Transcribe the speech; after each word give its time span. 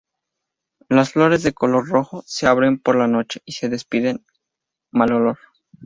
Las 0.89 1.11
flores, 1.11 1.43
de 1.43 1.53
color 1.53 1.87
rojo, 1.87 2.23
se 2.25 2.47
abren 2.47 2.79
por 2.79 2.95
la 2.95 3.07
noche 3.07 3.43
y 3.45 3.53
despiden 3.67 4.25
mal 4.89 5.13
olor. 5.13 5.37